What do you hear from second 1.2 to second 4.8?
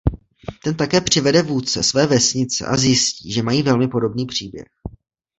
vůdce své vesnice a zjistí že mají velmi podobný příběh.